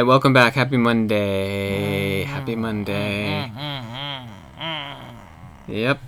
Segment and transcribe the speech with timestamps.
[0.00, 0.54] right, welcome back.
[0.54, 2.22] Happy Monday.
[2.22, 3.52] Happy Monday.
[5.68, 6.00] Yep.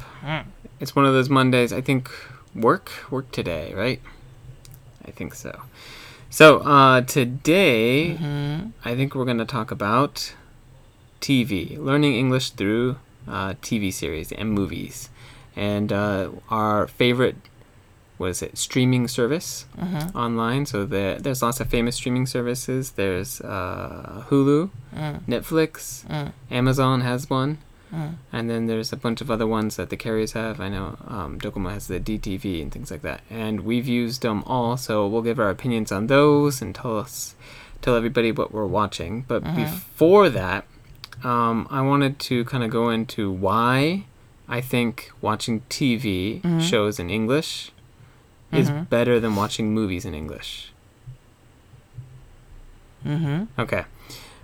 [0.81, 1.75] It's one of those Mondays.
[1.75, 2.11] I think
[2.55, 4.01] work work today, right?
[5.05, 5.63] I think so.
[6.31, 8.17] So, uh today
[8.83, 10.35] I think we're going to talk about
[11.21, 12.97] TV, learning English through
[13.29, 15.11] uh, TV series and movies.
[15.55, 17.37] And uh, our favorite
[18.19, 19.67] what is it streaming service
[20.15, 20.67] online.
[20.67, 22.93] So the, there's lots of famous streaming services.
[22.93, 24.71] There's uh, hulu
[25.29, 26.05] netflix
[26.51, 27.59] amazon has one.
[28.33, 30.61] And then there's a bunch of other ones that the carriers have.
[30.61, 33.21] I know um, docomo has the dtv and things like that.
[33.29, 37.35] And we've used them all so we'll give our opinions on those and tell us
[37.83, 39.25] tell everybody what we're watching.
[39.27, 40.65] But before that
[41.25, 44.05] um, i wanted to kind of go into why
[44.49, 47.71] i think watching tv shows in english
[48.53, 50.73] is better than watching movies in English.
[53.07, 53.61] Mm-hmm.
[53.61, 53.85] Okay.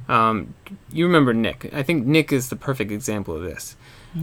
[0.08, 0.54] Um,
[0.90, 1.70] you remember Nick?
[1.74, 3.76] I think Nick is the perfect example of this.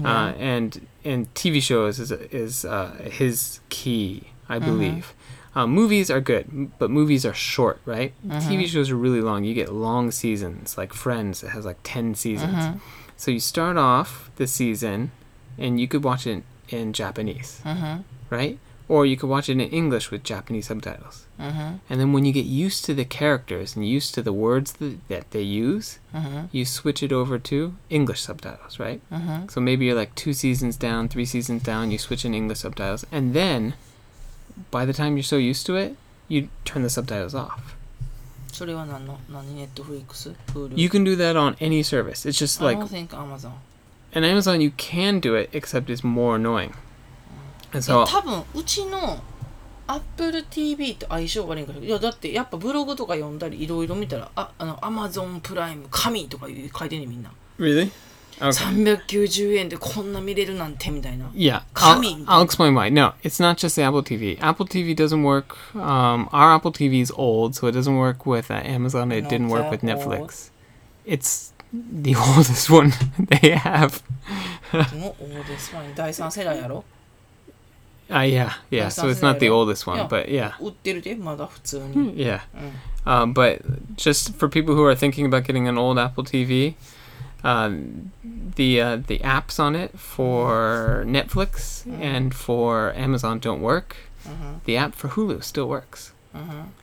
[0.04, 5.14] Uh, and and TV shows is is uh, his key, I believe.
[5.56, 8.12] Uh, movies are good, but movies are short, right?
[8.42, 9.44] TV shows are really long.
[9.46, 11.44] You get long seasons, like Friends.
[11.44, 12.56] It has like ten seasons.
[13.16, 15.12] So you start off the season,
[15.58, 17.62] and you could watch it in Japanese,
[18.30, 18.58] right?
[18.88, 21.25] or you could watch it in English with Japanese subtitles.
[21.39, 21.75] Mm-hmm.
[21.89, 25.08] And then when you get used to the characters and used to the words that,
[25.08, 26.45] that they use, mm-hmm.
[26.52, 29.02] you switch it over to English subtitles, right?
[29.11, 29.47] Mm-hmm.
[29.50, 33.06] So maybe you're like two seasons down, three seasons down, you switch in English subtitles,
[33.11, 33.73] and then
[34.72, 35.95] by the time you're so used to it,
[36.28, 37.75] you turn the subtitles off.
[40.80, 42.25] You can do that on any service.
[42.25, 43.59] It's just like I don't think Amazon.
[44.13, 46.73] And Amazon you can do it except it's more annoying.
[47.80, 49.20] So や多分うちの
[49.88, 57.91] Apple TV と相性悪いんかいやだってやっぱブログとか読んだりいろいろ見たらああの Amazon プライム神とか書いてんねんみんな really,
[58.40, 58.96] okay.
[58.97, 62.25] 390円でこんな見れるなんてみたいな Yeah, I'll, Coming.
[62.25, 62.90] I'll explain why.
[62.90, 64.38] No, it's not just the Apple TV.
[64.42, 65.56] Apple TV doesn't work.
[65.75, 69.12] Um, our Apple TV is old, so it doesn't work with uh, Amazon.
[69.12, 70.50] It Not didn't work that with Netflix.
[71.06, 74.02] It's the oldest one they have.
[74.96, 76.84] もうオーデスワイン第3世代やろ
[78.12, 78.88] Uh, yeah, yeah.
[78.88, 80.09] So it's not the oldest one, Yeah.
[80.09, 82.41] but yeah, 売ってるでまだ普通に yeah.
[83.06, 83.62] Um, but
[83.97, 86.75] just for people who are thinking about getting an old Apple TV,
[87.44, 88.11] um,
[88.56, 93.97] the uh, the apps on it for Netflix and for Amazon don't work.
[94.66, 96.12] The app for Hulu still works.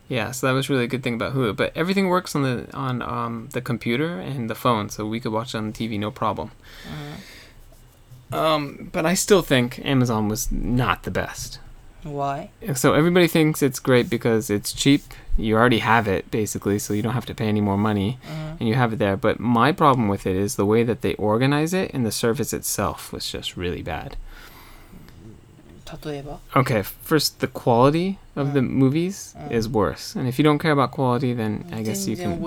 [0.08, 1.54] Yeah, so that was really a good thing about Hulu.
[1.56, 5.32] But everything works on the on um, the computer and the phone, so we could
[5.32, 6.50] watch it on the TV no problem.
[8.31, 11.59] Um, but I still think Amazon was not the best.
[12.03, 12.49] Why?
[12.73, 15.03] So everybody thinks it's great because it's cheap.
[15.37, 18.57] You already have it basically, so you don't have to pay any more money, mm-hmm.
[18.59, 19.17] and you have it there.
[19.17, 22.53] But my problem with it is the way that they organize it, and the service
[22.53, 24.15] itself was just really bad.
[26.55, 28.53] Okay, first the quality of mm.
[28.53, 29.51] the movies mm.
[29.51, 32.41] is worse, and if you don't care about quality, then I guess you can.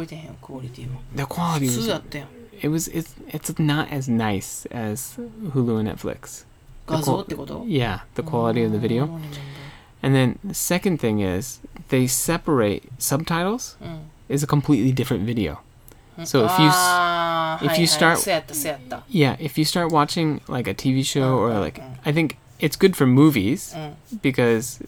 [1.14, 1.88] The quality was
[2.60, 6.44] it was it's it's not as nice as Hulu and Netflix.
[7.64, 9.04] The yeah, the quality of the video.
[9.06, 9.20] Oh,
[10.02, 11.58] and then the second thing is
[11.88, 14.00] they separate subtitles mm.
[14.28, 15.60] is a completely different video.
[16.16, 16.26] Mm.
[16.26, 18.18] So if you ah, if you start
[19.08, 22.76] yeah if you start watching like a TV show oh, or like I think it's
[22.76, 23.94] good for movies mm.
[24.22, 24.80] because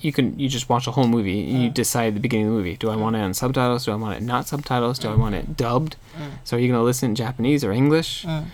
[0.00, 1.46] you can you just watch a whole movie.
[1.46, 1.62] Mm.
[1.62, 1.72] You uh.
[1.72, 3.84] decide at the beginning of the movie: do I want it on subtitles?
[3.84, 4.98] Do I want it not subtitles?
[4.98, 5.16] Do I uh.
[5.16, 5.96] want it dubbed?
[6.16, 6.30] Mm.
[6.44, 8.24] So are you going to listen in Japanese or English?
[8.24, 8.46] Mm.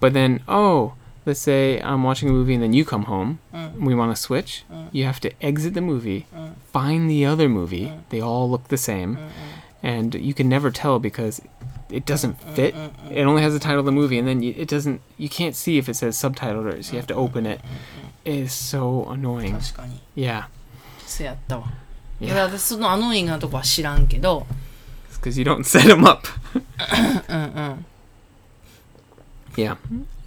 [0.00, 0.94] But then, oh,
[1.24, 3.38] let's say I'm watching a movie and then you come home.
[3.78, 4.64] We want to switch.
[4.92, 6.26] You have to exit the movie,
[6.72, 7.92] find the other movie.
[8.10, 9.18] They all look the same,
[9.82, 11.40] and you can never tell because
[11.90, 12.74] it doesn't fit.
[13.10, 15.00] It only has the title of the movie, and then you, it doesn't.
[15.16, 16.92] You can't see if it says subtitled or so.
[16.92, 17.60] You have to open it
[18.25, 19.57] It is so annoying.
[19.59, 20.45] 確かに Yeah,
[21.05, 21.65] そうやったわ
[22.21, 22.35] い Yeah.
[22.35, 24.45] や私そのアノイングなとこは知らんけど
[25.21, 26.27] because you don't set them up.
[27.29, 27.45] うんう
[27.75, 27.85] ん
[29.55, 29.75] Yeah,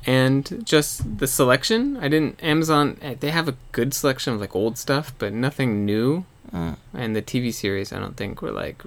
[0.06, 1.96] and just the selection.
[2.02, 2.36] I didn't.
[2.42, 2.98] Amazon.
[3.00, 6.24] eh, They have a good selection of like old stuff, but nothing new.
[6.52, 8.84] うん And the TV series, I don't think were like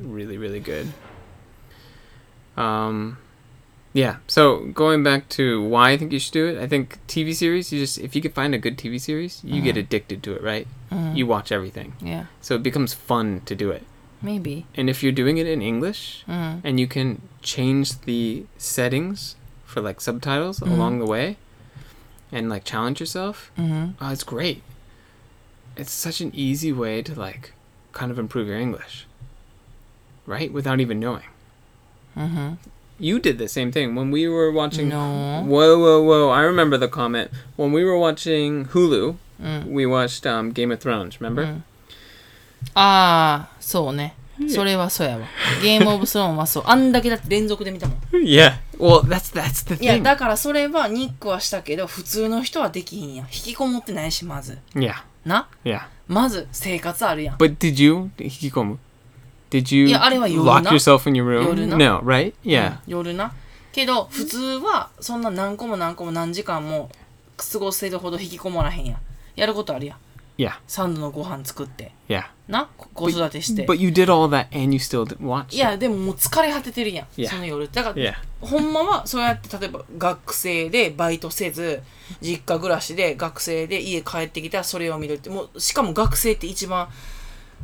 [0.00, 0.92] really, really good.
[2.56, 3.18] Um,
[3.93, 4.17] yeah.
[4.27, 7.71] So going back to why I think you should do it, I think TV series.
[7.71, 9.63] You just if you could find a good TV series, you mm-hmm.
[9.63, 9.79] get uh-huh.
[9.81, 10.67] addicted to it, right?
[10.91, 11.15] Mm-hmm.
[11.15, 11.93] You watch everything.
[12.01, 12.25] Yeah.
[12.41, 13.83] So it becomes fun to do it.
[14.21, 14.65] Maybe.
[14.73, 16.65] And if you're doing it in English, mm-hmm.
[16.65, 19.35] and you can change the settings
[19.65, 21.37] for like subtitles along the way,
[22.31, 24.63] and like challenge yourself, mm uh, it's great.
[25.75, 27.53] It's such an easy way to like
[27.91, 29.05] kind of improve your English,
[30.25, 30.51] right?
[30.51, 31.27] Without even knowing.
[32.17, 32.53] Mm-hmm.
[32.99, 34.87] You did the same thing when we were watching.
[34.89, 35.43] No.
[35.45, 36.29] Whoa, whoa, whoa!
[36.29, 39.15] I remember the comment when we were watching Hulu.
[39.67, 41.19] We watched um, Game of Thrones.
[41.19, 41.61] Remember?
[42.75, 44.15] ああそうね
[44.47, 45.27] それはそうやわ
[45.61, 48.53] ゲームオブスローンはそうあんだけだって連続で見たもん Yeah.
[48.79, 50.01] Well, that's that's the いや thing.
[50.03, 54.93] だからそれはニックはしたけど普通の人はできひんやん引きこもってないしまず yeah.
[55.25, 55.81] な Yeah.
[56.07, 58.77] まず生活あるやん But did you hikikomu?
[59.57, 60.71] Did you いや、あれは夜 lock な。
[60.71, 61.47] yourself in your room?
[61.49, 61.77] 夜な。
[61.77, 62.33] No, right?
[62.43, 62.77] うん Yeah.
[62.87, 63.33] 夜な
[63.71, 66.89] けど普通はそんな何個も何個も何時間も
[67.37, 68.97] 過ごせるほど引きこもらへんやん
[69.35, 69.97] やることあるやん
[70.35, 70.53] Yeah.
[70.65, 72.23] サンドのご飯作って Yeah.
[72.47, 72.67] な？
[72.75, 75.55] こ子育てして But you did all that and you still didn't watch.
[75.55, 77.29] いやでももう疲れ果ててるやん、Yeah.
[77.29, 78.13] その夜だから、Yeah.
[78.41, 81.83] ほんまはそうやって例えば学生でバイトせず
[82.19, 86.89] 実家暮らしで学生で家帰ってきたらそれを見るってもうしかも学生って一番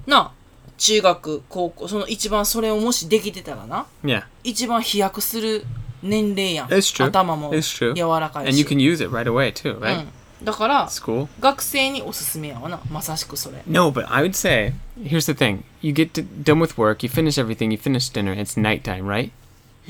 [0.06, 0.32] な
[0.80, 4.24] 中学高校その一番それをもしできてたらな Yeah.
[4.44, 5.66] 一番飛躍する
[6.02, 7.06] 年齢やん It's true.
[7.08, 7.94] 頭も It's true.
[7.94, 10.02] 柔らかい And し you can use it right away too, う right?
[10.04, 10.08] ん、
[10.44, 11.28] だから School.
[11.40, 17.04] 学生におすすめやわなまさしくそれ No, but I would say here's the thing: you get to, done with work,
[17.06, 19.32] you finish everything, you finish dinner, it's nighttime, right?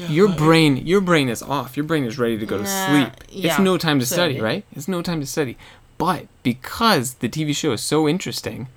[0.09, 1.75] Your brain, your brain is off.
[1.75, 3.09] Your brain is ready to go to Nah, sleep.
[3.29, 3.49] yeah.
[3.51, 4.63] It's no time to study, right?
[4.73, 5.57] It's no time to study.
[5.97, 8.67] But because the TV show is so interesting,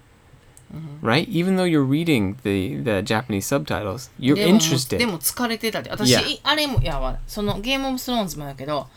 [0.74, 1.06] Mm-hmm.
[1.06, 1.28] right?
[1.28, 4.98] Even though you're reading the the Japanese subtitles, you're でも interested.
[4.98, 6.22] でも疲れてたで私、Yeah.
[6.26, 8.88] いあれもいやわそのゲームオブスローンズもやけど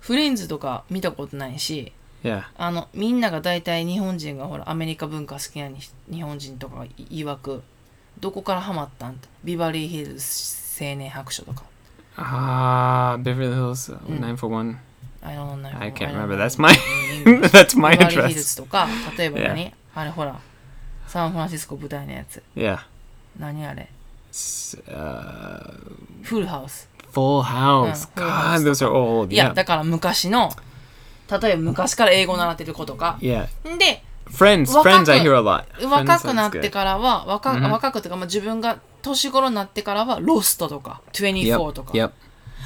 [0.00, 1.92] フレンズとか見たことないし
[2.22, 5.78] yeah, あのみんなが大体日本人がほらアメリカ文化好きなに
[6.10, 7.62] 日本人とかが曰く
[8.20, 10.24] どこからハマったんビバリーヒルズ
[10.80, 11.64] 青年白書とか
[12.16, 14.20] ah, Beverly Hills uh, Mm.
[14.20, 14.78] nine four one.
[15.22, 16.36] I don't know I can't remember.
[16.36, 16.72] That's my
[17.50, 18.42] that's my ビバリーヒル interest.
[18.50, 18.88] ズとか
[19.18, 20.38] 例えば何、あれほら
[21.06, 22.78] サンフランシスコ舞台のやつ Yeah.
[23.38, 23.88] 何あれ
[24.32, 25.72] ？S- Uh,
[26.22, 28.08] フルハウス Full House.
[28.14, 29.32] Full House God, those are old.
[29.32, 29.54] いや Yeah.
[29.54, 30.50] だから昔の
[31.30, 33.46] 例えば昔から英語習ってる子とか Yeah.
[33.78, 35.88] で Friends, friends, I hear a lot.
[35.88, 37.68] 若くなって.からは若,、Mhm.
[37.70, 42.10] 若くっていうか、まあ、自分が年頃になってからはロストとか24とか Yep.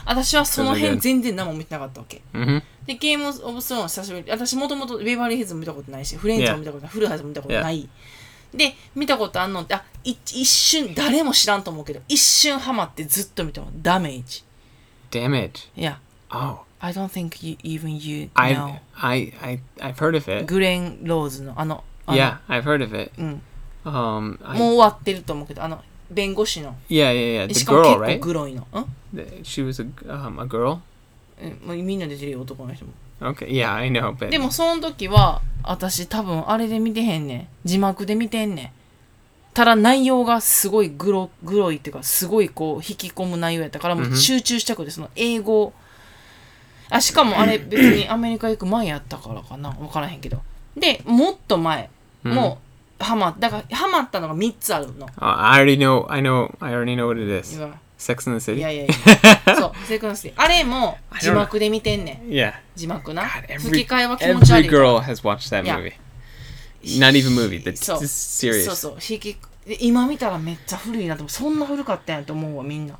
[0.06, 2.62] 私はその辺.全然何も見てなかったわけ Mm-hmm.
[2.86, 7.86] でゲームオブスローン久しぶり私もともとベイバリーヒルズも見たことないしフレンズも見たことない、フルハウスも見たことない、
[8.54, 14.42] で見たことあんのってあい一瞬誰も知らんと思うけど一瞬ハマってずっと見たのダメージ
[15.10, 15.68] Damage.
[15.76, 15.98] いや
[16.32, 20.44] Oh, I don't think you, even you I, know I, I, I've heard of it.
[20.46, 23.10] グレン・ローズのあのあの Yeah, I've heard of it.
[23.18, 23.42] うん
[23.84, 27.46] Um, I, もう終わってると思うけどあの弁護士の yeah, yeah, yeah.
[27.46, 28.18] で The しかも girl, 結構 right?
[28.20, 28.66] グロいのん
[29.14, 30.78] The- She was a, um, a girl.
[31.82, 37.48] みんな出てるよ男の人も Okay, yeah, I know, but でもその時は私多分あれで見てへんねん。
[37.64, 38.70] 字幕で見てんねん。
[39.52, 45.72] ただ内容がすごいグログロいっていうかすごいこう引き込む内容やったからもう集中したくてその英語。
[46.88, 49.70] あしかもあれ 別にアメリカ行く前やったからかな。
[49.72, 50.40] 分からへんけど。
[50.76, 51.90] でもっと前。
[52.22, 52.58] も
[53.00, 55.06] うハマだからハマったのが3つあるの。
[55.08, 56.06] Uh, I already know.
[56.10, 56.54] I know.
[56.60, 57.60] I already know what it is.
[58.08, 58.60] いわ Sex in the い City.
[58.60, 58.88] やいやい
[59.46, 62.54] や そうセクンスティあれも字幕で見てんねん Yeah.
[62.74, 65.76] 字幕な God, 吹 every き替えは気持ち悪 every いから girl has watched that Yeah.
[65.78, 65.92] movie.
[66.98, 67.62] Not even movie.
[67.62, 67.70] The
[68.06, 68.64] series.
[68.66, 72.94] そうそう引きで今見たらめっちゃ古いなと思うそんな古かったんやと思うわみんな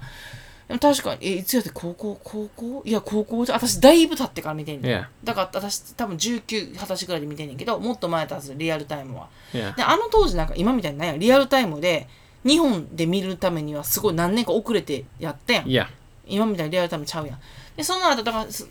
[0.69, 2.21] でも確かにえいつやって高校？
[2.23, 2.83] 高校？
[2.85, 5.07] いや高校じゃ私だいぶ経ってから見てんねん Yeah.
[5.25, 9.75] だから私多分1920歳ぐらいで見てんねんけどもっと前だはずリアルタイムは Yeah.
[9.75, 12.07] であの当時なんか今みたいになんやリアルタイムで
[12.45, 15.87] 日本で見るためにはすごい何年か遅れてやったやん Yeah.
[16.27, 17.39] 今みたいにリアルタイムちゃうやん
[17.77, 18.69] でその後だからす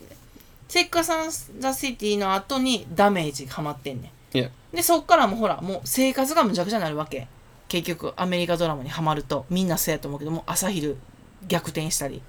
[0.67, 4.49] セッカサンザ・シティの後にダメージハマってんねん Yeah.
[4.73, 7.27] でそっからもうほらもう生活がむちゃくちゃになるわけ
[7.67, 10.97] 結局アメリカドラマにハマるとみんなそうやと思うけどもう朝昼
[11.47, 12.21] 逆転したり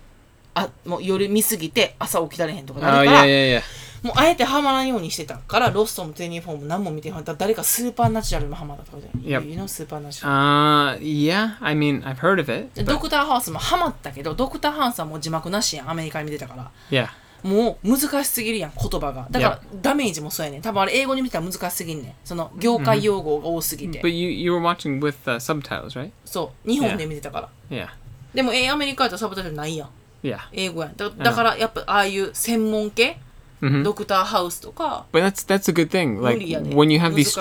[0.54, 3.62] あもう夜見すぎて朝起きられへんとか Oh なるから、yeah, yeah, yeah.
[4.02, 9.48] もうあえてハマらんようにしてたからロストも24も何も見てへんだ誰かスーパーナチュラルもハマったとかじゃない？Yep.
[9.50, 11.56] You know スーパーナチュラル Uh, yeah.
[11.60, 12.70] I mean, I've heard of it.
[12.74, 17.08] で but- ドクターハウスもハマったけどドクターハウスはもう字幕なしやんアメリカに見てたから yeah.
[17.42, 26.10] もう難しすぎるやん言葉がだからダメージもそうやねん多分あれ英語に見たら難しすぎんねんその業界用語が多すぎて、But you you were watching with uh, subtitles, right?
[26.24, 27.88] そう日本で見てたから Yeah.
[28.34, 29.88] でもえアメリカやとサブタイトルないやん
[30.22, 30.38] Yeah.
[30.52, 33.18] 英語やんだだからやっぱああいう専門系、
[33.60, 33.82] Mhm.
[33.82, 36.16] ドクターハウスとか But that's that's a good thing.
[36.18, 37.38] 無 Like when you have these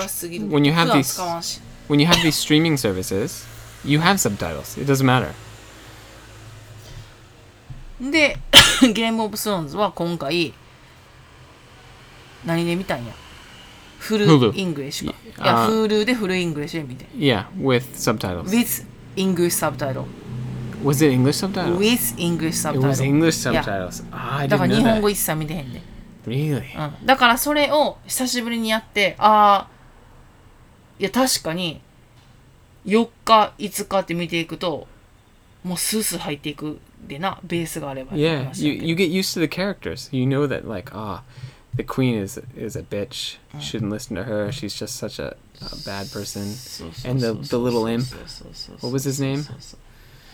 [0.50, 1.20] when you have these
[1.88, 3.44] when you have these streaming services,
[3.84, 4.78] you have subtitles.
[4.80, 5.32] It doesn't matter.
[8.00, 8.38] で
[8.94, 10.54] ゲームオブスローンズは今回
[12.46, 13.12] 何で見たんや
[13.98, 14.24] full
[14.54, 18.44] English かいあや Hulu で full English で見て Yeah, with subtitles.
[18.44, 18.86] with
[19.16, 20.04] English subtitle
[20.82, 21.76] Was it English subtitles?
[21.78, 24.02] with English it was English subtitles.
[24.10, 25.00] Ah, I だ didn't から know 日本 that.
[25.02, 25.82] 語一切見てへんで、
[26.76, 29.68] うん、だからそれを久しぶりにやってああ
[30.98, 31.80] いや確かに
[32.86, 34.86] 4日5日って見ていくと
[35.64, 40.08] もうスースー入っていくでなベースがあれば Yeah, you, you get used to the characters.
[40.12, 41.22] You know that like ah,
[41.74, 43.36] the queen is is a bitch.
[43.58, 44.50] Shouldn't listen to her.
[44.52, 46.42] She's just such a, a bad person.
[47.04, 48.06] And the- the little imp.
[48.80, 49.44] What was his name?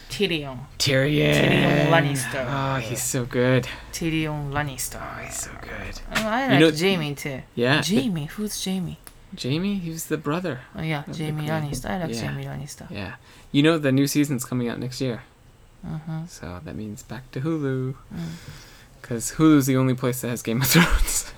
[0.08, 0.58] Tyrion.
[0.78, 1.34] Tyrion.
[1.34, 2.46] Tyrion Lannister.
[2.48, 3.68] Oh, he's so good.
[3.92, 5.00] Tyrion Lannister.
[5.00, 6.00] Oh, he's so good.
[6.16, 7.42] Oh, I like you know, Jamie too.
[7.54, 7.80] Yeah.
[7.80, 8.26] Jamie.
[8.26, 8.98] Who's Jamie?
[9.34, 10.60] Jamie, he was the brother.
[10.76, 11.90] Oh yeah, Jamie Lannister.
[11.90, 12.20] I like yeah.
[12.20, 12.90] Jamie Lannister.
[12.90, 13.16] Yeah.
[13.52, 15.22] You know the new season's coming out next year.
[15.84, 16.26] Uh-huh.
[16.26, 17.94] So that means back to Hulu.
[19.00, 19.36] Because mm.
[19.36, 21.32] Hulu's the only place that has Game of Thrones.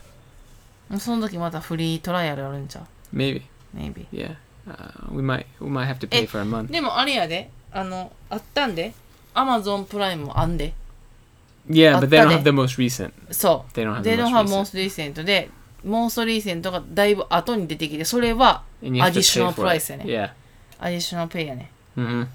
[0.98, 3.42] その時またフリートライアルあるんちゃう Maybe.
[3.74, 4.06] Maybe.
[4.10, 4.36] Yeah.
[4.66, 6.70] Uh, we might we might have to pay eh, for a month.
[6.70, 7.50] でもあれやで。
[7.72, 8.92] あのあったんで
[9.34, 10.72] Amazon プライムもあんで
[11.68, 13.12] Yeah, but they don't have the most recent.
[13.30, 14.10] そう They don't have the
[14.54, 15.12] most recent.
[15.12, 15.50] most recent で
[15.84, 19.84] most recent がだいぶ後に出てきてそれは And you have to pay additional for it.
[19.84, 20.30] price やね Yeah.
[20.80, 22.26] additional pay やね Mm-hmm.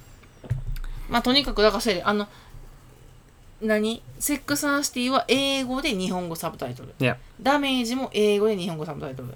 [1.09, 2.27] まあとにかくだからそれであの
[3.61, 6.93] 何 Sex and City は英語で日本語サブタイトル.
[7.41, 9.33] ダメージも英語で日本語サブタイトル.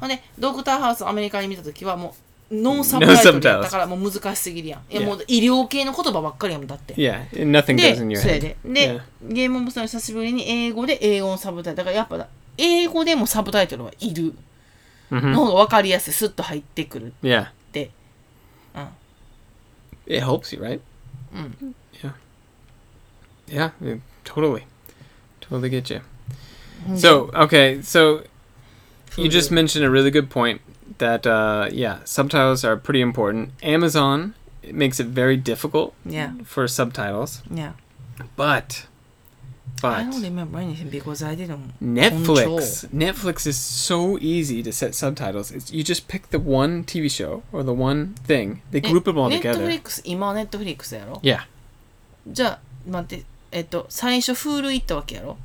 [0.00, 2.12] ほんでドクターハウスアメリカに見た時はもう
[2.50, 4.92] ノンサブタイトルだったからもう難しすぎるやん。
[4.92, 6.94] いやもう医療系の言葉ばっかりやもんだって。
[6.94, 8.40] Yeah, nothing goes in your head.
[8.40, 8.56] で。
[8.64, 11.84] で、ゲームオブスの久しぶりに英語で英語のサブタイトル。
[11.84, 14.34] だからやっぱ英語でもサブタイトルはいる。
[15.10, 16.12] の方が分かりやすい。
[16.12, 17.90] スッと入ってくるっ Yeah, て。
[18.74, 18.88] うん。
[20.06, 20.80] it helps you, right?
[21.34, 21.74] うん。
[22.02, 22.12] Yeah.
[23.48, 24.64] Yeah, yeah, totally.
[25.40, 26.02] Totally get you.
[26.96, 28.22] So, okay, so
[29.16, 30.60] you just mentioned a really good point
[30.97, 33.51] that uh, yeah, subtitles are pretty important.
[33.63, 34.33] Amazon
[34.63, 37.71] it makes it very difficult Yeah for subtitles, yeah
[38.35, 38.85] but
[39.83, 44.93] I but don't remember anything because I didn't Netflix Netflix is so easy to set
[44.93, 45.51] subtitles.
[45.51, 48.61] It's, you just pick the one TV show or the one thing.
[48.69, 49.67] They group them all ネットフ together.
[49.69, 51.41] リックス今はネットフリックスやろ Yeah.
[52.27, 55.37] じゃあ待ってえっと最初フール行ったわけやろ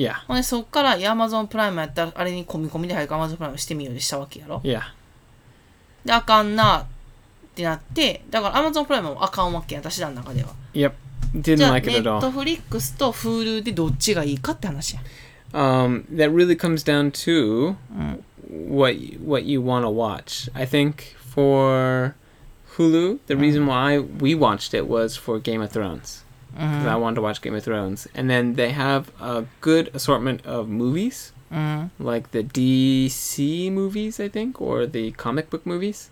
[0.00, 0.14] Yeah.
[0.26, 4.80] ほんでそっからアマゾンプライムやったらあれに込み込みで早くアマゾンプライムしてみようでしたわけやろ Yeah.
[6.04, 6.84] であかんなっ
[7.54, 10.92] てなってだからアマゾンプライムもあかんわけや私らの中では Yep.
[11.34, 12.30] じ Didn't like ネ it at all.
[12.30, 15.00] フリックスと Hulu でどっちがいいかって話や
[15.52, 17.74] Um, that really comes down to
[18.48, 20.48] what y- what you want to watch.
[20.54, 22.14] I think for
[22.76, 26.24] Hulu, the reason why we watched it was for Game of Thrones.
[26.52, 27.00] Because I mm-hmm.
[27.00, 31.32] wanted to watch Game of Thrones, and then they have a good assortment of movies,
[31.50, 36.10] うん like the DC movies, I think, or the comic book movies.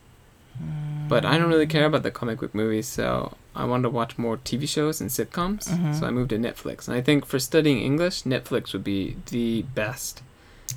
[1.09, 4.19] But I don't really care about the comic book movies, so I wanted to watch
[4.19, 5.69] more TV shows and sitcoms.
[5.69, 5.95] Mm-hmm.
[5.95, 9.63] So I moved to Netflix, and I think for studying English, Netflix would be the
[9.75, 10.23] best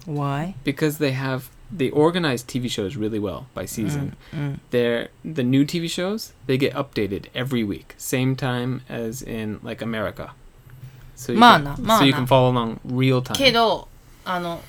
[0.06, 0.56] Why?
[0.64, 4.14] because they have they organize TV shows really well by season.
[4.34, 9.84] うん、They're the new TV shows they get updated every week, same time as in like
[9.84, 10.32] America.
[11.16, 13.36] So you, Mana, can, so you can follow along real time.
[13.36, 13.88] けど
[14.26, 14.62] あの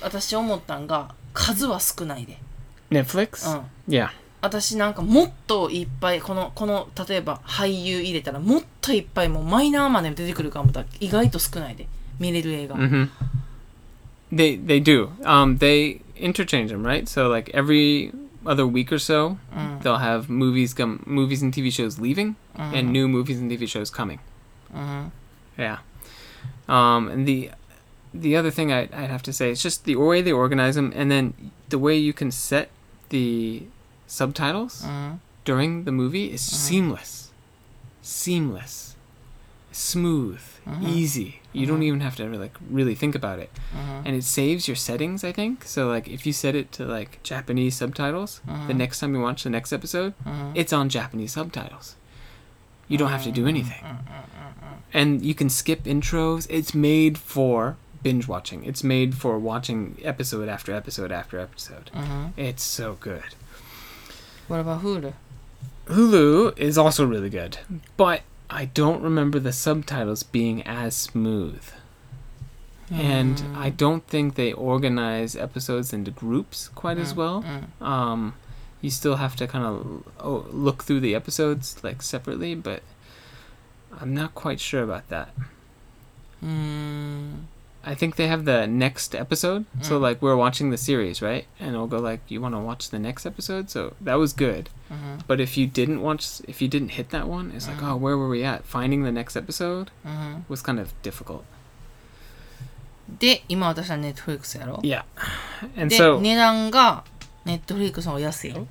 [0.00, 2.38] 私思ったんが数は少ないで、
[2.90, 4.08] Netflix, うん、yeah,
[4.40, 11.86] 私なんかもっといっぱいこのこの例えば俳優入れたらもっといっぱいもうマイナーまで出てくるかもだ意外と少ないで
[12.18, 13.08] 見れる映画、hmm
[14.30, 15.10] They they do.
[15.24, 17.08] Um, they interchange them, right?
[17.08, 18.12] So like every
[18.46, 19.82] other week or so, mm.
[19.82, 22.72] they'll have movies come, movies and TV shows leaving, mm.
[22.72, 24.20] and new movies and TV shows coming.
[24.74, 25.08] Mm-hmm.
[25.58, 25.78] Yeah.
[26.68, 27.50] Um, and the
[28.14, 30.92] the other thing I, I have to say is just the way they organize them,
[30.94, 32.70] and then the way you can set
[33.10, 33.64] the
[34.06, 35.16] subtitles mm-hmm.
[35.44, 36.56] during the movie is mm-hmm.
[36.56, 37.30] seamless,
[38.02, 38.96] seamless,
[39.72, 40.86] smooth, mm-hmm.
[40.86, 41.37] easy.
[41.52, 41.84] You don't uh-huh.
[41.84, 44.02] even have to like really think about it, uh-huh.
[44.04, 45.24] and it saves your settings.
[45.24, 45.88] I think so.
[45.88, 48.72] Like if you set it to like Japanese subtitles, the uh-huh.
[48.72, 50.14] next time you watch the next episode,
[50.54, 51.96] it's on Japanese subtitles.
[52.86, 53.84] You don't have to do anything.
[54.92, 56.46] And you can skip intros.
[56.48, 58.64] It's made for binge watching.
[58.64, 61.90] It's made for watching episode after episode after episode.
[62.36, 63.34] It's so good.
[64.48, 65.12] What about Hulu?
[65.86, 67.58] Hulu is also really good,
[67.96, 71.62] but I don't remember the subtitles being as smooth.
[72.90, 72.98] Mm.
[72.98, 77.02] And I don't think they organize episodes into groups quite mm.
[77.02, 77.42] as well.
[77.42, 77.84] Mm.
[77.84, 78.34] Um,
[78.80, 82.82] you still have to kind of oh, look through the episodes like separately, but
[84.00, 85.30] I'm not quite sure about that.
[86.42, 87.40] Mm.
[87.87, 89.65] I think they have the next episode.
[89.81, 90.01] So Mm.
[90.01, 91.45] like we're watching the series, right?
[91.59, 94.67] And it'll go like, "You want to watch the next episode?" So that was good.
[94.89, 95.17] うん。
[95.27, 97.95] But if you didn't watch, if you didn't hit that one, it's like, Mm.
[97.95, 100.45] "Oh, where were we at?" Finding the next episode うん。
[100.49, 101.41] was kind of difficult.
[103.19, 105.03] で、今私はネットフリックスやろ Yeah.
[105.77, 107.03] And で、 so 値段が
[107.45, 108.65] ネットフリックスの方が安いよ。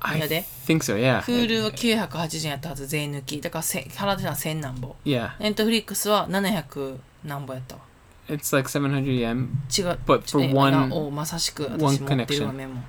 [0.00, 0.96] I Yeah, they- think so.
[0.98, 1.22] Yeah.
[1.22, 3.40] Hulu は980円やったはず、税抜き。
[3.40, 4.94] だからせ払ってたのは1000何ぼ。
[5.04, 5.30] Yeah.
[5.40, 7.82] ネットフリックスは700何ぼやったわ。
[8.27, 9.49] It's like 700 yen.
[9.69, 9.99] 違う。
[10.05, 12.53] But for っと one おまさしく one 私持ってるわ connection.
[12.53, 12.81] メモ。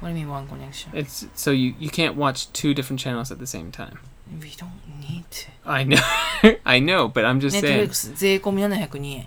[0.00, 0.90] What do you mean one connection?
[0.92, 3.98] It's so you you can't watch two different channels at the same time.
[4.40, 5.48] We don't need to.
[5.64, 5.96] I know.
[6.64, 7.88] I know, but I'm ネ just saying.
[7.88, 9.26] クス税込み702円。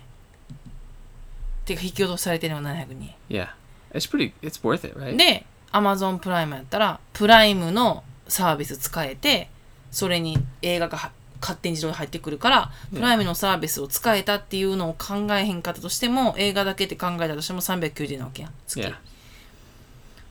[1.64, 3.14] てか引き落とされてるのが702円。
[3.28, 3.48] Yeah.
[3.92, 5.16] It's pretty it's worth it, right?
[5.16, 9.48] で、Amazon プライムやったら、プライムのサービス使えて、
[9.90, 18.52] それに映画がは勝手に自動で入ってくるから、プライムのサービスを使えたっていうのを考えへんかったとしても、映画だけって考えたとしても390円なわけやん。
[18.66, 18.80] 月。
[18.80, 18.94] Yeah.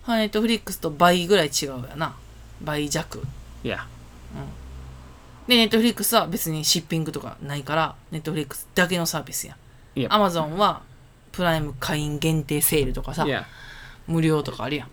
[0.03, 2.15] はい、ネットフリックスと倍ぐらい違うやな。
[2.61, 3.23] 倍弱。
[3.63, 3.79] Yeah.
[5.47, 9.57] で、ネットフリックスは別に shipping とかないから、ネットフリックスだけのサービスやん。
[9.99, 10.07] Yep.
[10.09, 10.81] アマゾンは、
[11.31, 13.43] プライム会員限定セールとかさ、Yeah.
[14.07, 14.89] 無料とかあるやん。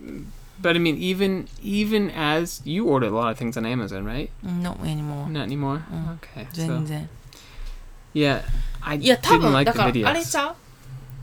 [0.61, 4.31] But I mean even even as you order a lot of things on Amazon, right?
[4.43, 5.29] No anymore.
[5.29, 5.83] Not anymore.
[5.91, 6.17] Mm.
[6.19, 6.47] Okay.
[6.53, 7.09] 全 So 然。
[8.15, 8.41] yeah,
[8.81, 10.25] I いや、多 didn't 分、like だ the から、あれ videos.
[10.31, 10.55] ちゃう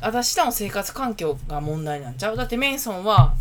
[0.02, 3.34] 私らの生活環境が問題なんちゃうだってメイソンは、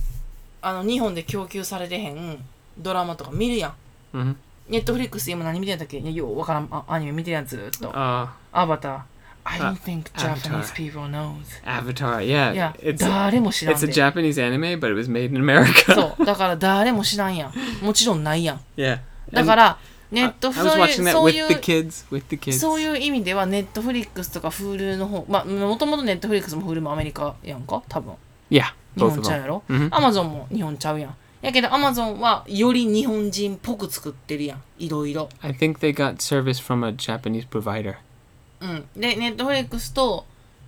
[0.63, 2.39] あの、日本で供給されてへん
[2.79, 4.17] ドラマとか見るやん。
[4.17, 4.37] Mhm.
[4.69, 7.91] ネットフリックス今何見てんだっけいや、ようわからんあアニメ見てるやんずーっと。
[7.91, 9.01] Uh アバター。
[9.45, 11.35] I don't あ think Avatar Japanese people knows.
[11.65, 12.19] Avatar.
[12.21, 12.53] Yeah.
[12.53, 13.93] いや、It's 誰も知らん it's a で。
[13.93, 15.95] Japanese anime, but it was made in America.
[15.95, 16.25] そう。
[16.25, 17.53] だから誰も知らんやん。
[17.85, 18.61] もちろんないやん。
[18.77, 19.01] yeah.
[19.33, 19.79] だ And から、
[20.11, 22.59] ネ I, ット was うい watching う、that そう with い the う、kids, with the kids.
[22.59, 28.15] そういう意味では、ネットフリックスとか Hulu の方、まあ、もともとネットフリックスも Hulu もアメリカやんか多分。
[28.51, 28.65] Yeah,
[28.97, 29.41] 日 both 本 of ちゃう them.
[29.43, 29.89] やろ、Mhm.
[29.93, 31.15] アマゾンも日本ちゃうやん。
[31.43, 34.63] やけどアマゾンはより日本人っぽく作ってるやん。
[34.79, 35.29] いろいろ。
[35.41, 37.95] I think they got service from a Japanese provider.
[38.61, 38.89] うん。
[38.97, 40.27] で、ネットフリックスと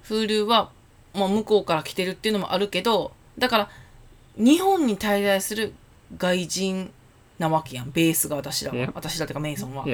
[0.09, 0.71] Hulu は、
[1.15, 3.71] もう向こうから来てるっていうのもあるけど、だから、
[4.37, 5.75] 日本に滞在する
[6.17, 6.91] 外人
[7.39, 7.91] なわけやん。
[7.91, 9.85] ベースが私ら.私らっていうかメイソンは。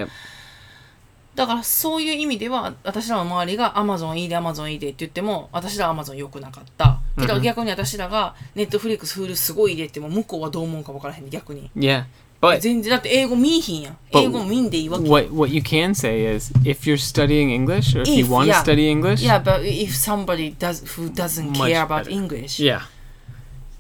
[1.35, 6.99] だからそういう意味では私らの周りが Amazon いいで Amazon いいでって言っても私らは Amazon 良くなかった。
[7.17, 11.71] けどうん逆に私らが Netflix、Hulu すごいでっても向こうはどう思うか分からへんで逆に。
[11.77, 12.05] Yeah.
[12.41, 13.99] But 全然だって英語見いひんやん。
[14.13, 15.09] But 英語見んでいいわけ。
[15.09, 18.53] what what you can say is if you're studying English or if, you If, want to
[18.53, 18.63] yeah.
[18.63, 22.11] study English, Yeah, but if somebody does who doesn't care about better.
[22.11, 22.83] English, yeah.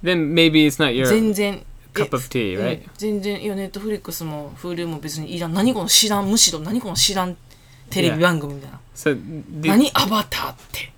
[0.02, 2.78] Then maybe it's not your 全然 cup of tea, え right?
[2.78, 5.54] うん全然いや Netflix も Hulu も別にいらん。
[5.54, 7.36] 何この知らんむしろ何この知らん
[7.90, 8.80] テレビ番組みたいな。
[8.96, 9.14] So
[9.60, 10.92] the, 何アバターって。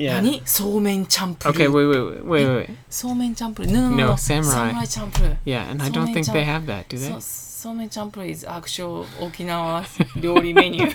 [0.00, 0.14] yeah.
[0.14, 1.56] 何そうめんチャンプルー。
[1.56, 2.74] Okay, wait, wait, wait, wait, wait.
[2.90, 3.72] そうめんチャンプルー。
[3.72, 4.16] No, no, no, No, no.
[4.16, 4.42] samurai.
[4.44, 5.36] サムライチャンプルー。
[5.44, 7.10] Yeah, and I So don't many think they jam- have that, do they?
[7.10, 9.82] そうそうめんチャンプルー is actual 沖縄
[10.20, 10.94] 料理メニュ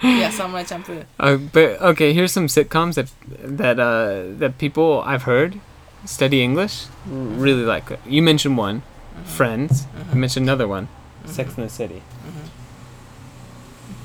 [0.00, 0.16] ー。
[0.16, 1.04] いや、サムライチャンプルー。
[1.18, 3.08] Uh, but okay, here's some sitcoms that
[3.56, 5.58] that uh that people I've heard
[6.06, 7.98] study English really like.
[8.08, 8.82] You mentioned one,
[9.26, 9.86] Friends.
[10.14, 10.86] You mentioned another one,
[11.26, 12.00] Sex and the City.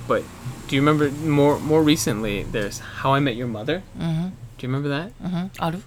[0.07, 0.23] But
[0.69, 2.43] do you remember more more recently?
[2.43, 3.81] There's How I Met Your Mother.
[3.99, 5.11] うん、 Do you remember that?
[5.23, 5.81] うん、ある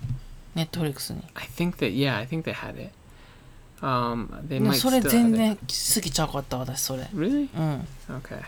[0.54, 1.22] ネットフリックスに。
[1.34, 2.90] I think that yeah, I think they had it.
[3.80, 7.02] Um, they でも might それ still 全 have 然好きちゃうかった、私、それ。
[7.02, 7.08] it.
[7.16, 7.48] Really?
[7.56, 7.86] うん。
[8.18, 8.42] Okay.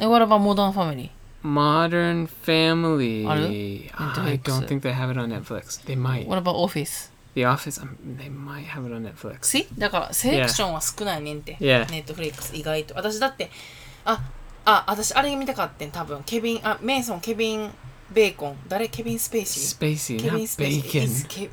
[0.00, 1.10] え、What about Modern Family?
[1.42, 3.26] Modern Family.
[3.26, 4.42] Are I Netflix.
[4.42, 5.80] don't think they have it on Netflix.
[5.84, 6.26] They might.
[6.26, 7.10] What about Office?
[7.34, 7.80] The Office.
[7.80, 9.42] Um, they might have it on Netflix.
[9.42, 9.66] See?
[9.78, 11.56] だから、セレクションは少ないねんて。
[11.60, 11.88] Yeah.
[11.90, 12.94] ネットフリックス意外と。
[12.94, 13.50] 私だって、
[14.04, 14.20] あ、
[14.65, 16.23] あ、私あれ見たかってん、多分。
[16.23, 17.71] ケビン、あ、メイソン、ケビン、
[18.11, 18.57] ベーコン。
[18.67, 20.83] 誰ケビン・スペーシー Spacey, ケ not ビン・スペーシー。
[20.83, 21.03] Bacon.
[21.03, 21.49] is Ke-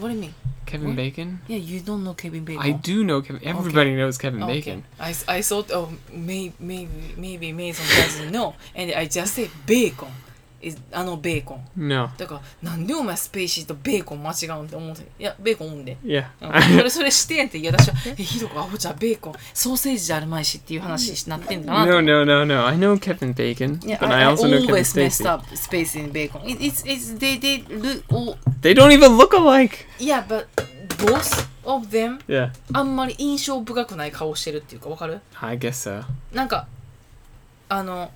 [0.00, 0.34] What do you mean?
[0.66, 0.94] Kevin?
[0.96, 1.40] Bacon?
[1.46, 2.62] Yeah, you don't know Kevin Bacon.
[2.62, 3.40] I do know Kevin.
[3.44, 4.54] Everybody knows Kevin Okay.
[4.60, 4.84] Bacon.
[4.98, 8.54] I, I thought, oh, may, maybe, maybe Mason doesn't know.
[8.74, 10.08] And I just said bacon.
[10.66, 11.88] Is あのベーコン。
[11.88, 12.10] No.
[12.16, 15.02] だから、なんでお前スペーシーとベーコン間違うんって思って。
[15.18, 15.96] いや、ベーコンおんで。
[16.04, 16.26] Yeah.
[16.40, 17.58] うんそれ、それしてんって。
[17.58, 19.34] いや、私は、え、ひどくアホじゃベーコン。
[19.52, 22.66] ソーセージじゃあるまいしっていう話になってんかなと no, no, no, no.
[22.66, 25.26] I know Kevin Bacon, Yeah, but I, I, also know Kevin always messed Spacey.
[25.32, 26.40] up space in bacon.
[26.46, 29.86] It, it's, it's, they, they look, all, They don't even look alike.
[29.98, 30.46] yeah, but
[30.98, 32.50] both of them, Yeah.
[32.72, 36.04] あんまり印象深くない顔してるっていうか、わかる I guess so.
[36.32, 36.66] なんか、
[37.68, 38.10] あの、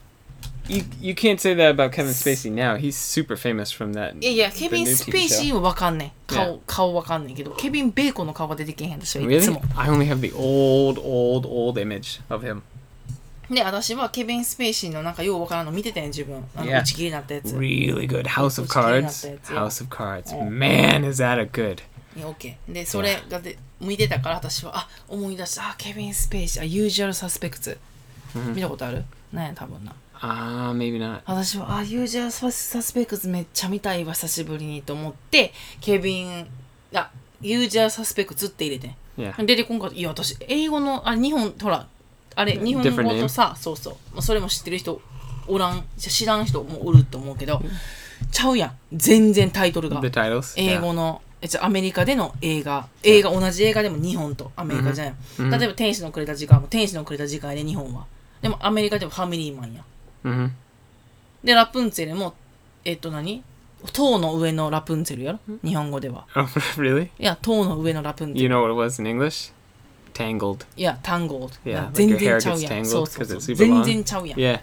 [0.69, 2.77] You you can't say that about Kevin Spacey now.
[2.77, 4.15] He's super famous from that.
[4.21, 6.09] いやいや、ケビン・スペーシーはわかんねん。
[6.09, 6.35] Yeah.
[6.35, 9.53] 顔、顔わかんねんけど、ケビン・ベーコンの顔が出てけへん私はいつ Really?
[9.53, 9.63] も。
[9.77, 12.61] I only have the old, old, old image of him.
[13.51, 16.81] で私はケビン・スペイシーのなんかようわからんの見てたん自分あの Yeah.
[16.81, 18.25] 打ち切りになったやつ Really good.
[18.27, 19.27] House of Which Cards.
[19.27, 19.39] yeah.
[19.59, 20.35] House of Cards.
[20.35, 20.45] Oh.
[20.51, 21.81] Man, is that a good.
[22.15, 27.79] いや OK でそれがで見てたから私はあ思い出したあケビン・スペイシーあユージュアル・サスペクツ
[28.55, 31.21] 見たことあるなんや多分な Ah, maybe not.
[31.27, 36.47] 私はあユージュアル・サスペクツめっちゃ見たいわ久しぶりにと思ってケビン
[36.95, 38.97] あユージュアル・サスペクツって入れてん。
[39.17, 39.45] Yeah.
[39.45, 41.87] 出てこんかったいや私英語のあ日本ほら
[42.35, 45.01] あれ日本語とさそうそう、まあ、それも知ってる人
[45.49, 47.61] おらん知らん人もおると思うけど
[48.31, 48.73] ちゃうやん。
[48.93, 50.01] 全然タイトルが.
[50.57, 51.23] 英.語の
[51.61, 52.89] アメリカでの映画。
[53.05, 58.07] 映画同じ映画でも日本とアメリカじゃん、うん例えば天使のくれた時間も天使のくれた時間で日本は。
[58.43, 59.85] でもアメリカでもファミリーマンや
[60.29, 60.51] Mm-hmm.
[61.45, 62.35] でラプンツェルも
[62.85, 63.43] えっと何？
[63.93, 65.39] 塔の上のラプンツェルやろ？
[65.63, 66.27] 日本語では。
[66.35, 66.43] Oh,
[66.77, 67.05] really?
[67.05, 69.53] いや塔の上のラプンツェ You ル know what it was in English?
[70.15, 70.67] Tangled.
[70.77, 72.73] いや Tangled Yeah, 全然ちゃうやん。
[72.73, 73.55] tangled そうそうそう。
[73.55, 74.39] 全.然ちゃうやん。
[74.39, 74.61] Yeah.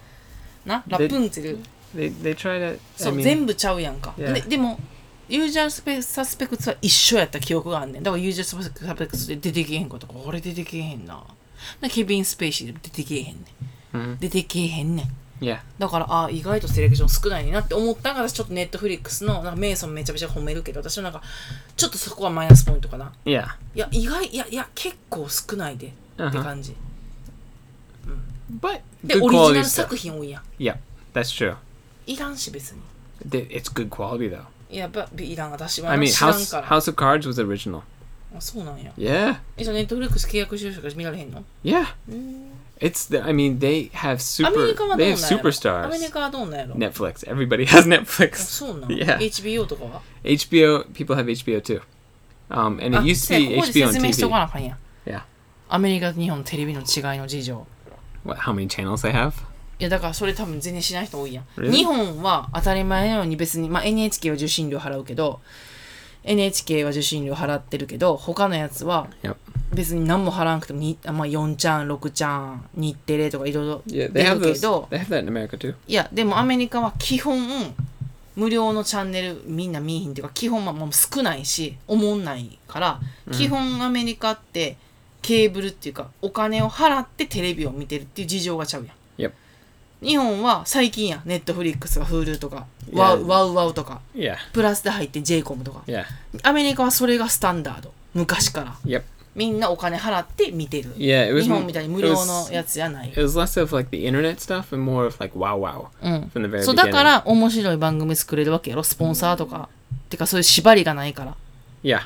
[0.65, 0.83] な？
[0.87, 1.59] ラプンツェル。
[1.95, 2.79] They they try to.
[2.97, 4.33] そ I う mean, 全部ちゃうやんか、Yeah.
[4.33, 4.77] ででも
[5.29, 8.03] ユージャースペサスペクツは一緒やった記憶があんねん。
[8.03, 10.07] だからユージャースペクツで出てけへんこと。
[10.07, 11.23] これ出てけへんな。
[11.79, 13.33] でケビン・スペイシーでも出てけへんね
[13.93, 14.17] ん、うん。
[14.19, 15.05] 出てけへんねん
[15.41, 15.59] yeah.
[15.79, 21.21] だからあ意外とセレクション少ないなって思ったのが私ちょっとネットフリックスのなんかメイソンめちゃめちゃ褒めるけど私はなんか
[21.75, 23.45] ちょっとそこはマイナスポイントかな Yeah.
[23.75, 26.43] いや意外いやいや結構少ないでって Uh-huh.
[26.43, 26.73] 感じ、
[28.61, 30.77] But で good オリジナル.作品多いやん Yeah,
[31.13, 31.55] that's true.
[32.07, 32.79] いらんし別に
[33.29, 34.43] Th- It's good quality though.
[34.69, 37.81] いやばいらん私は I mean, 知らん House から House of Cards was original.
[38.37, 39.37] あそうなんや Yeah.
[39.57, 41.85] えじゃあネットフリックス契約してる人しか見られへんの？Yeah.
[42.79, 43.21] It's the.
[43.23, 44.67] I mean, they have アメ super.
[44.67, 46.11] リカはどう They なん have やろアメリ superstars.
[46.11, 47.27] カはどうなんやろ Netflix.
[47.27, 48.35] Everybody has あ Netflix.
[48.35, 49.17] そうなん Yeah.
[49.17, 50.85] HBO とかは HBO.
[50.93, 51.81] People have HBO too.
[52.49, 54.29] Um, and it あ used せ to や be ここで HBO 説 on 明しとか TV.
[54.31, 55.21] なあかんやん Yeah.
[55.69, 57.67] アメリカと日本のテレビの違いの事情
[58.25, 58.41] What?
[58.41, 59.31] How many channels they have?
[59.79, 61.71] いやだからそれ多分全然知らない人多いやん、Really？
[61.71, 65.41] 日本は当たり前のように別に、まあ、NHK は受信料払うけど
[66.23, 69.35] NHK は受信料払ってるけど他のやつは Yep.
[69.75, 70.79] 別に何も払わなくても
[71.13, 74.87] まあ、4ちゃん6ちゃん日テレとかいろいろ Yeah, 出るけ.ど.
[75.87, 77.73] いやでもアメリカは基本
[78.35, 82.99] 無料のチャンネルみんな見えひんっていうか基本はもう少ないしおもんないから、
[83.31, 84.77] 基本アメリカって
[85.21, 89.31] ケーブルっていうかお金を払ってテレビを見てるっていう事情がちゃうやん.
[90.05, 94.35] 日本は最近やネットフリックスが Hulu とかいやワウワウワウとか Yeah.
[94.53, 96.03] プラスで入って j コムとか Yeah.
[96.43, 99.03] アメリカはそれがスタンダード昔から Yep.
[99.35, 101.27] みんなお金払って見てる Yeah.
[101.27, 101.43] It was.
[101.43, 105.87] 日本みたいに無料のやつじゃない It was less of like the internet stuff and more of like wow wow
[106.01, 106.91] うん from the very そうだ beginning.
[106.93, 109.67] から面白い番組作れるわけやろスポンサーとか
[110.09, 111.35] てかそういう縛りがないから
[111.83, 111.99] Yeah.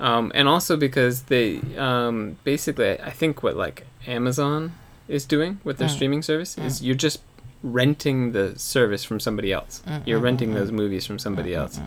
[0.00, 4.72] Um, and also because they um, basically, I think what like Amazon
[5.08, 5.94] is doing with their Mm.
[5.96, 7.20] streaming service is you're just
[7.63, 9.81] renting the service from somebody else.
[10.05, 11.79] You're renting those movies from somebody else.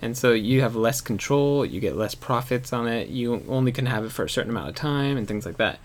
[0.00, 3.86] And so you have less control, you get less profits on it, you only can
[3.86, 5.78] have it for a certain amount of time and things like that.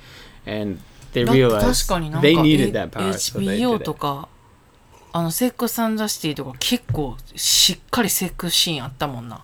[0.45, 0.79] And
[1.13, 3.99] they だって realized 確かになんか they needed A- that power, so they HBO did と it.
[3.99, 4.27] か
[5.11, 9.43] あのセックスアンダーシティとか結構しっかりセックスシーンあったもんな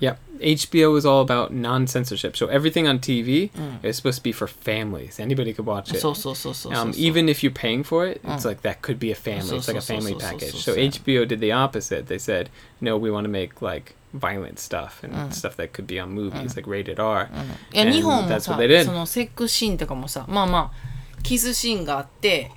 [0.00, 2.36] Yeah, HBO is all about non-censorship.
[2.36, 3.50] So everything on TV
[3.82, 5.18] is supposed to be for families.
[5.18, 5.98] Anybody could watch it.
[6.00, 9.42] そうそうそうそうそう Um, even if you're paying for it, it's like that could be a family.
[9.42, 10.52] So, It's like a so, so, family so, so, package.
[10.52, 10.80] so, So so.
[10.80, 12.06] HBO did the opposite.
[12.06, 15.98] They said, no, we want to make like violent stuff and stuff that could be
[15.98, 17.28] on movies, like rated R.
[17.72, 18.84] いや And 日本も that's さ what they did.
[18.84, 22.52] そのセックスシーンとかもさまあまあキスシーンがあって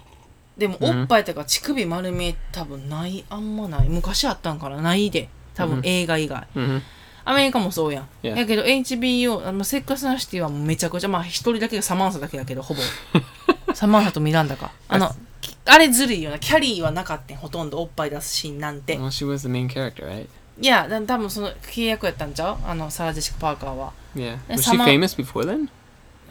[0.56, 6.82] でもおっぱいとか乳首丸め多分ないあんまない昔あったんかなないで多分映画以外、 Mhm.
[7.29, 8.09] アメリカもそうやん。
[8.23, 8.37] Yeah.
[8.37, 12.81] やけど HBO、あのセックスナシティはもうめちゃくちゃ、まあ一人だけがサマンサだけやけど、ほぼ。
[13.75, 14.71] サマンサとミランダか。
[14.87, 16.39] あの、きあれずるいよな。
[16.39, 18.97] キャリーはなかったん、ほとんどおっぱい出すシーンなんて。
[18.97, 20.29] Well, she was the main character, right?
[20.61, 22.59] いや、だ多分その契約やったんちゃう？
[22.65, 23.93] あの、サラ・ジェシカ・パーカーは。
[24.15, 24.39] Yeah.
[24.49, 25.69] Was she famous before then?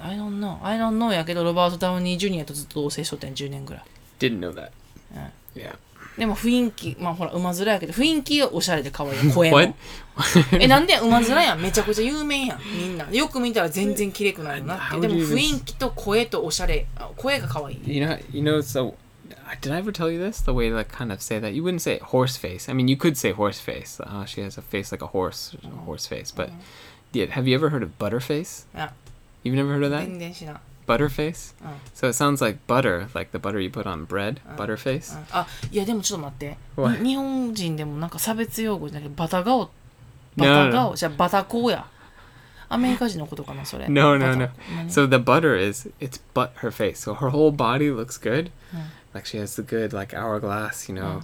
[0.02, 0.64] I don't know.
[0.64, 3.84] I don't know やけど、ロバート・ダウニー・ジュニアとずっと同棲しとったん10年ぐらい。
[4.20, 4.72] Didn't know that.
[5.14, 5.30] Yeah.
[5.56, 5.76] Yeah.
[6.18, 9.76] でも雰囲気、まあほら、馬面やけど、雰囲気がおしゃれで可愛いよ、声も。
[10.60, 11.62] え、なんで馬面やん。
[11.62, 13.10] めちゃくちゃ有名やん、みんな。
[13.12, 15.00] よく見たら全然綺麗くないよなって。
[15.02, 17.80] でも雰囲気と声とおしゃれ、あ声が可愛い。
[17.86, 18.96] You know, you know, so
[19.62, 20.42] did I ever tell you this?
[20.42, 22.70] The way to like kind of say that you wouldn't say horse face.
[22.70, 24.00] I mean, you could say horse face.
[24.00, 26.32] Uh, she has a face like a horse, horse face.
[26.32, 26.50] But
[27.12, 28.64] yeah, have you ever heard of butterface?
[28.74, 28.92] Yeah.
[29.44, 30.08] You've never heard of that?
[30.87, 31.31] 全然知らん。
[31.31, 31.55] Butterface.
[31.65, 31.69] Oh.
[31.95, 34.41] So it sounds like butter, like the butter you put on bread.
[34.57, 35.17] Butterface.
[35.31, 36.59] あ、いやでもちょっと待って。
[36.77, 36.99] What?
[36.99, 39.71] に日本人でもなんか差別用語じゃなくて、バタ顔、
[40.37, 40.97] バ No, タ no, 顔、 no.
[40.97, 41.87] じゃあバタコや。
[42.69, 44.49] アメリカ人のことかなそれ No, no, バタ no.
[44.77, 47.01] 何 So the butter is it's but her face.
[47.01, 48.51] So her whole body looks good.
[48.73, 48.85] Mm.
[49.13, 51.23] Like she has the good like hourglass, you know,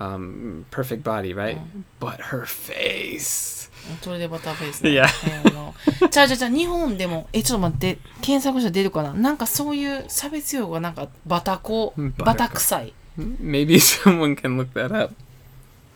[0.00, 1.58] Um, perfect body, right?
[2.00, 3.70] But her face.
[4.02, 5.06] それでバターフェイスねあ
[5.50, 5.74] の
[6.10, 9.14] じゃあじゃあじゃあ日本でもえちょっと待って検索したら出るかな？
[9.14, 15.14] なんかそういう差別用語がなんかバタコうんバタ臭い Maybe someone can look that up.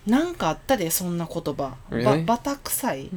[0.06, 2.24] なんかあったでそんな言葉、ば Really？
[2.24, 3.10] バタ臭い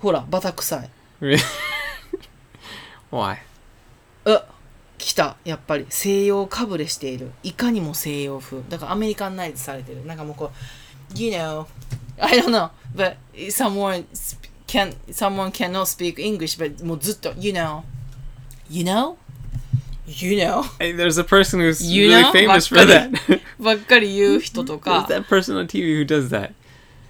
[0.00, 1.38] ほらバタ臭い Really?
[3.12, 3.36] Why?
[4.24, 4.42] う
[5.00, 10.50] 来たやっぱり西洋かぶれしているいかにも西洋風だからアメリカンナイズされてるなんかもうこ
[11.14, 11.66] う You know
[12.18, 13.16] I don't know but
[13.50, 14.04] someone
[14.66, 17.82] can someone cannot speak English but もうずっと You know
[18.70, 19.16] You know
[20.06, 22.32] You know Hey, there's a person who's You really know?
[22.32, 23.40] famous for that.
[23.58, 26.52] ばっかり言う人と There's か that person on TV who does that.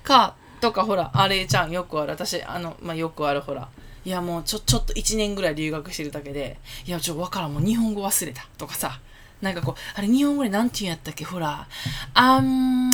[0.05, 1.71] かとかほらあれちゃん。
[1.71, 2.13] よくある。
[2.13, 3.69] 私あの、まあ、よくあるほら。
[4.05, 8.99] いやもうちょちょっと1年ぐらい留学してるだけでいやちょっとわからんもう日本語忘れたとかさ。
[9.43, 11.25] なんかこうあれ日本語でなんて言うんやったっけ？
[11.25, 11.67] ほら
[12.13, 12.91] あん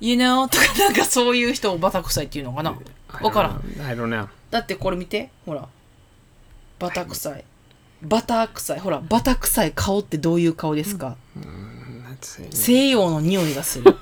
[0.00, 2.74] you know とかなんかそういう人をバタ臭いっていうのかな
[3.08, 3.58] ？don't からん。
[3.58, 3.86] Know.
[3.86, 4.28] I don't know.
[4.50, 5.68] だってこれ見てほら。
[6.78, 7.44] バタ臭い
[8.02, 11.16] バター臭いほらバタ臭い顔ってどういう顔ですか？
[12.50, 13.84] 西洋の匂いがする。
[13.84, 13.98] だか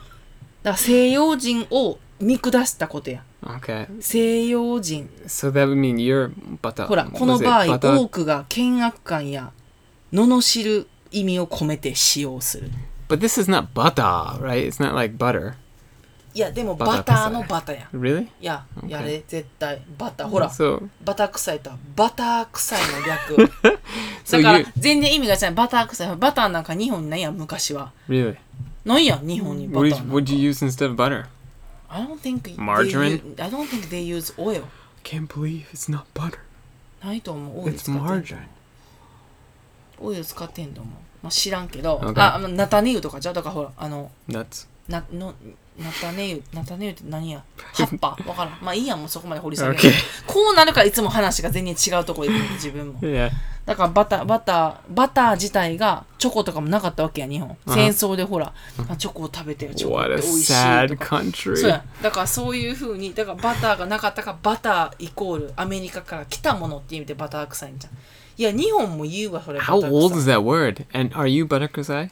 [0.65, 3.87] ら西洋人を見下したことや Okay.
[4.01, 6.33] 西洋人 So that would mean you're
[6.63, 6.87] butter.
[6.87, 9.51] ほらこの場合多くが険悪感や
[10.13, 12.71] 罵る意味を込めて使用する
[13.09, 14.03] But this is not butter,
[14.41, 14.67] right?
[14.67, 15.55] It's not like butter.
[16.35, 18.23] いやでもバターのバターや Really?
[18.23, 18.89] いや Okay.
[18.89, 23.53] やれ絶対バターほら So バター臭いとはバター臭いの略
[24.25, 28.37] So だから you 全然意味が違うバター臭いバターなんか日本にないやん昔は really?
[28.85, 31.27] ないやん日本にバ What ターなんか what'd you use instead of butter?
[31.95, 33.21] I don't think they Margarine?
[33.37, 34.63] use- I don't think they use oil
[35.05, 36.39] Can't believe it's not butter.
[37.05, 38.39] ないと思うオイル It's 使ってんと思う margarine.
[40.01, 42.21] オイル使ってんと思う、まあ、知らんけど、Okay.
[42.21, 44.67] ああのナタネ油とかじゃうだからほらあの Nuts.
[44.89, 45.35] なの
[45.79, 47.43] ナタネ油ナタネ油って何や?
[47.75, 49.93] 葉っぱわからんまあいいやんもうそこまで掘り下げる Okay.
[50.27, 53.31] こうなるからいつも話が全然違うとこ行くんで自分も Yeah.
[53.65, 58.53] だからバターバターバター自体がチョコとかもなかったわけや日本戦争でほら
[58.89, 61.23] あチョコを食べてチョコって美味しいとか.
[61.57, 67.93] そうやだからそういうふうにだからバターがなかったからバターイコールアメリカから来たものって意味でバター臭いんじゃん
[68.37, 70.85] いや日本も言うわそれバタ How ー old 臭 is that word?
[70.93, 72.11] And are you butterkusai?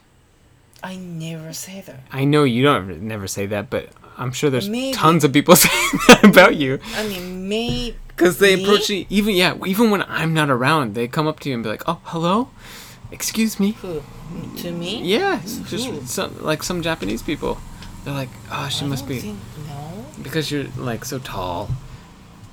[0.83, 4.71] I never say that I know you don't never say that, but I'm sure there's
[4.71, 4.95] Maybe.
[4.97, 5.75] tons of people saying
[6.09, 6.79] that about you.
[6.97, 8.64] I mean may Because they Me?
[8.64, 11.64] approach you, even, yeah, even when I'm not around, they come up to you and
[11.64, 12.50] be like, oh, hello?
[13.12, 13.72] Excuse me?
[13.82, 14.02] who
[14.58, 15.40] to me Yeah,
[15.70, 16.02] just Who?
[16.06, 17.58] some, like some Japanese people.
[18.04, 19.20] They're like, oh, she I must don't be.
[19.22, 21.68] think- no Because you're like so tall.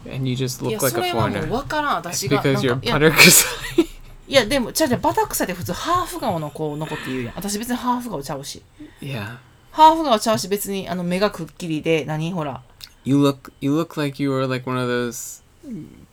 [0.04, 1.48] And you just い look や like そ a れはもう foreigner.
[1.48, 3.86] 分からん It's 私がなん because you're かいや butterkusai.
[4.28, 8.62] いやでもじゃあじゃあバタ臭いって普通ハーフ顔の子の子って言うやん私別にハーフ顔ちゃうし
[9.00, 9.36] yeah.
[9.70, 12.62] ハーフ顔ちゃうし別にあの目がくっきりで何ほら
[13.04, 15.42] You look you look like you were like one of those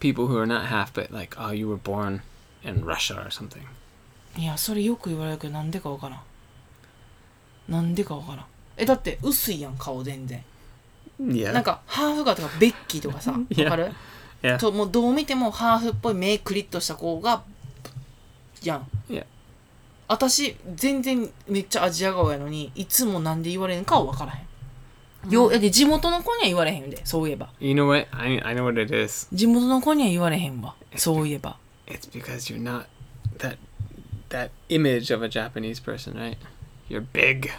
[0.01, 2.21] people who are not half but like oh you were born
[2.63, 3.63] in Russia or something.
[4.37, 6.21] いやそれよく言われるけどなんでかわからん。
[7.69, 8.47] なんでかわからん。
[8.77, 10.43] えだって薄いやん顔全然。
[11.21, 11.53] Yeah.
[11.53, 13.93] なんかハーフ顔とかベッキーとかさ わかる
[14.43, 14.59] ？Yeah.
[14.59, 17.43] ともうどう見てもハーフっぽい目クリッとした子が
[18.63, 19.13] やん。
[19.13, 19.25] いや
[20.09, 24.47] 私全然めっちゃアジア顔やのにいつもなんで言われんかは分からへん
[25.30, 28.08] よで地元の子には言われへんでそういえば You know what?
[28.12, 29.28] I I know what it is.
[29.34, 32.86] 地元の子には言われへんわそういえば It's because you're not
[33.40, 33.58] that
[34.30, 36.38] that image of a Japanese person, right?
[36.90, 37.50] You're big.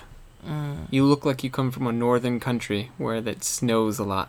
[0.46, 4.28] うん You look like you come from a northern country where that snows a lot.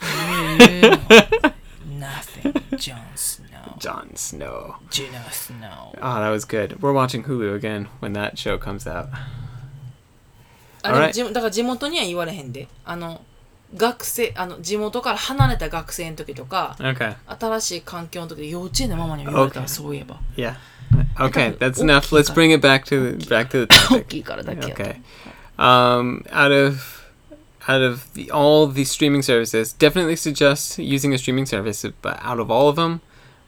[0.01, 4.75] 言うの Nothing Jon Snow Jon Snow.
[4.91, 6.81] Jon Snow Oh, that was good.
[6.81, 9.07] We're watching Hulu again when that show comes out.
[10.82, 11.12] あでも Alright.
[11.12, 13.22] 地だから地元には言われへんであの
[13.74, 17.14] 学生あの地元から離れた学生の時とか Okay.
[17.38, 19.68] 新しい環境の時で幼稚園のママには言われたわ Okay.
[19.68, 20.54] そういえば Yeah.
[21.16, 22.12] Okay, that's enough.
[22.12, 24.04] Let's bring it back to the, back to the 大 topic.
[24.08, 25.00] きいからだけやと Okay.
[25.58, 27.02] Um, out of
[27.66, 31.86] out of the, all the streaming services, definitely suggest using a streaming service.
[32.02, 33.00] But out of all of them,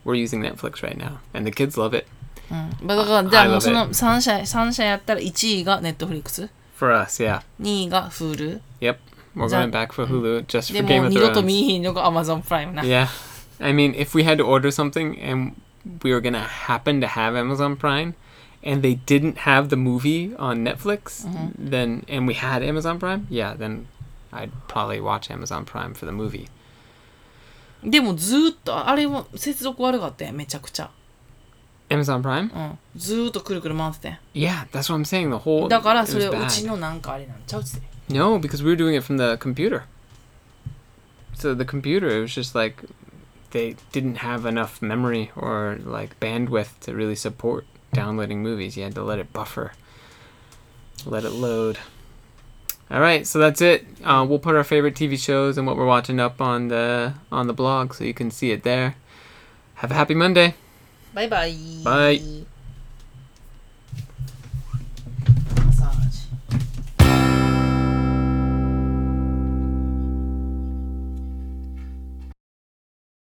[0.05, 2.07] we're using Netflix right now, and the kids love it.
[2.51, 6.49] うん、だからじゃあもうその3社三社やったら1位が Netflix2
[6.84, 7.42] For us, yeah.
[7.62, 8.98] 位が Hulu Yep.
[9.36, 11.46] We're That- going back for Hulu just で for も Game う of 二度と Thrones.
[11.46, 13.08] 見えひんのが Amazon プライムな、 Yeah.
[13.62, 15.54] I mean, if we had to order something and
[16.04, 18.14] we were gonna happen to have Amazon Prime,
[18.64, 21.26] and they didn't have the movie on Netflix,
[21.58, 23.88] then and we had Amazon Prime, yeah, then
[24.32, 26.48] I'd probably watch Amazon Prime for the movie.
[27.84, 30.90] でもずーっとあれも接続悪かったやんめちゃくちゃ、
[31.90, 32.54] Amazon Prime?
[32.54, 35.30] うん、ずーっとくるくる回ってたや Yeah, that's what I'm saying.
[35.32, 36.68] The whole んだから it それ was うち bad.
[36.68, 39.84] のなんかあれなんちゃうっつって No, because we were doing it from the computer.
[41.36, 42.84] So the computer, it was just like
[43.52, 48.76] they didn't have enough memory or like bandwidth to really support downloading movies.
[48.78, 49.72] You had to let it buffer,
[51.06, 51.78] let it load.
[52.92, 53.86] All right, so that's it.
[54.04, 57.46] Uh, we'll put our favorite TV shows and what we're watching up on the on
[57.48, 58.96] the blog, so you can see it there.
[59.76, 60.56] Have a happy Monday.
[61.15, 61.55] バイバイ。
[61.85, 62.44] バイ。